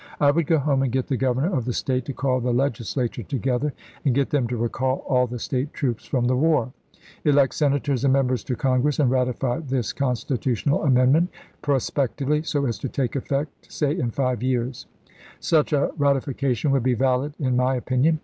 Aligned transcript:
I 0.19 0.31
would 0.31 0.47
go 0.47 0.57
home 0.57 0.81
and 0.81 0.91
get 0.91 1.05
the 1.09 1.15
Governor 1.15 1.55
of 1.55 1.65
the 1.65 1.73
State 1.73 2.05
to 2.05 2.13
call 2.13 2.39
the 2.39 2.51
Legislature 2.51 3.21
together, 3.21 3.71
and 4.03 4.15
get 4.15 4.31
them 4.31 4.47
to 4.47 4.57
recall 4.57 5.05
all 5.07 5.27
the 5.27 5.37
State 5.37 5.75
troops 5.75 6.05
from 6.05 6.25
the 6.25 6.35
war; 6.35 6.73
elect 7.23 7.53
Senators 7.53 8.03
and 8.03 8.11
Members 8.11 8.43
to 8.45 8.55
Congress, 8.55 8.97
and 8.97 9.11
ratify 9.11 9.59
this 9.59 9.93
constitutional 9.93 10.81
amendment 10.81 11.29
prospectively, 11.61 12.41
so 12.41 12.65
as 12.65 12.79
to 12.79 12.89
take 12.89 13.15
effect— 13.15 13.71
say 13.71 13.95
in 13.95 14.09
five 14.09 14.41
years, 14.41 14.87
Such 15.39 15.71
a 15.71 15.91
ratifica 15.99 16.55
tion 16.55 16.71
would 16.71 16.81
be 16.81 16.95
valid, 16.95 17.35
in 17.39 17.55
my 17.55 17.75
opinion. 17.75 18.19